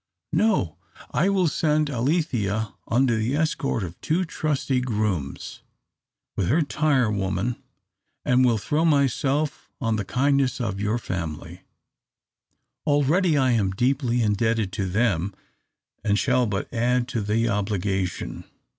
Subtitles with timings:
[0.33, 0.77] "No;
[1.11, 5.61] I will send Alethea under the escort of two trusty grooms
[6.35, 7.61] with her tirewoman,
[8.25, 11.61] and will throw myself on the kindness of your family.
[12.87, 15.35] Already I am deeply indebted to them,
[16.03, 18.45] and shall but add to the obligation."